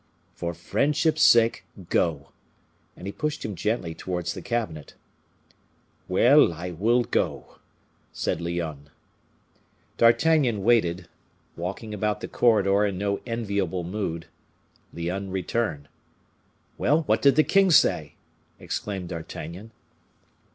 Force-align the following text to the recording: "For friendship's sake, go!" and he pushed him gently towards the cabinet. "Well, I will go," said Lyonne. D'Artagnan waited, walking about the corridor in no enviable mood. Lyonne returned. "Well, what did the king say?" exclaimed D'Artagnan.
"For 0.33 0.55
friendship's 0.55 1.21
sake, 1.21 1.63
go!" 1.91 2.29
and 2.97 3.05
he 3.05 3.11
pushed 3.13 3.45
him 3.45 3.53
gently 3.53 3.93
towards 3.93 4.33
the 4.33 4.41
cabinet. 4.41 4.95
"Well, 6.07 6.53
I 6.53 6.71
will 6.71 7.03
go," 7.03 7.59
said 8.11 8.41
Lyonne. 8.41 8.89
D'Artagnan 9.97 10.63
waited, 10.63 11.07
walking 11.55 11.93
about 11.93 12.19
the 12.19 12.27
corridor 12.27 12.83
in 12.83 12.97
no 12.97 13.21
enviable 13.27 13.83
mood. 13.83 14.25
Lyonne 14.91 15.29
returned. 15.29 15.87
"Well, 16.79 17.03
what 17.03 17.21
did 17.21 17.35
the 17.35 17.43
king 17.43 17.69
say?" 17.69 18.15
exclaimed 18.59 19.09
D'Artagnan. 19.09 19.69